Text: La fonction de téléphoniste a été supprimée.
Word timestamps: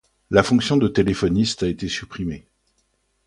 La 0.31 0.41
fonction 0.41 0.77
de 0.77 0.87
téléphoniste 0.87 1.61
a 1.61 1.67
été 1.67 1.87
supprimée. 1.87 2.47